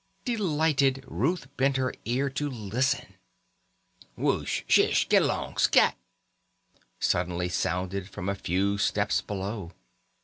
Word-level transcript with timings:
Delighted, 0.25 1.05
Ruth 1.07 1.45
bent 1.57 1.77
her 1.77 1.93
ear 2.05 2.27
to 2.31 2.49
listen. 2.49 3.17
"Whoosh! 4.17 4.63
Shish! 4.67 5.07
Get 5.07 5.21
along! 5.21 5.57
Scat!" 5.57 5.95
suddenly 6.99 7.49
sounded 7.49 8.09
from 8.09 8.27
a 8.27 8.33
few 8.33 8.79
steps 8.79 9.21
below. 9.21 9.73